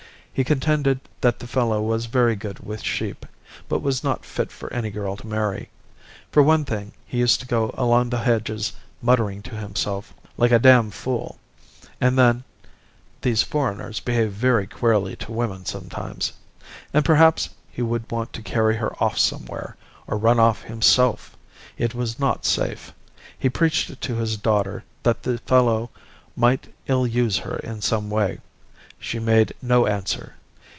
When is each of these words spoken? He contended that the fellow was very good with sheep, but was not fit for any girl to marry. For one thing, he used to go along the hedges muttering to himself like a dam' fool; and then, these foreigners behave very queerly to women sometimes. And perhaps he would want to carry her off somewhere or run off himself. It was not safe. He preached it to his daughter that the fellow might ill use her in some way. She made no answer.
He 0.33 0.45
contended 0.45 1.01
that 1.19 1.39
the 1.39 1.45
fellow 1.45 1.81
was 1.81 2.05
very 2.05 2.37
good 2.37 2.59
with 2.59 2.81
sheep, 2.81 3.25
but 3.67 3.81
was 3.81 4.01
not 4.01 4.23
fit 4.23 4.49
for 4.49 4.71
any 4.71 4.89
girl 4.89 5.17
to 5.17 5.27
marry. 5.27 5.69
For 6.31 6.41
one 6.41 6.63
thing, 6.63 6.93
he 7.05 7.19
used 7.19 7.41
to 7.41 7.45
go 7.45 7.75
along 7.77 8.09
the 8.09 8.19
hedges 8.19 8.71
muttering 9.01 9.41
to 9.43 9.55
himself 9.57 10.13
like 10.37 10.53
a 10.53 10.57
dam' 10.57 10.89
fool; 10.89 11.37
and 11.99 12.17
then, 12.17 12.45
these 13.21 13.43
foreigners 13.43 13.99
behave 13.99 14.31
very 14.31 14.65
queerly 14.67 15.17
to 15.17 15.33
women 15.33 15.65
sometimes. 15.65 16.31
And 16.93 17.03
perhaps 17.03 17.49
he 17.69 17.81
would 17.81 18.09
want 18.09 18.31
to 18.31 18.41
carry 18.41 18.77
her 18.77 18.95
off 19.03 19.19
somewhere 19.19 19.75
or 20.07 20.17
run 20.17 20.39
off 20.39 20.63
himself. 20.63 21.35
It 21.77 21.93
was 21.93 22.19
not 22.19 22.45
safe. 22.45 22.93
He 23.37 23.49
preached 23.49 23.89
it 23.89 23.99
to 24.03 24.15
his 24.15 24.37
daughter 24.37 24.85
that 25.03 25.23
the 25.23 25.39
fellow 25.39 25.89
might 26.37 26.73
ill 26.87 27.05
use 27.05 27.39
her 27.39 27.57
in 27.57 27.81
some 27.81 28.09
way. 28.09 28.39
She 29.03 29.17
made 29.17 29.55
no 29.63 29.87
answer. 29.87 30.35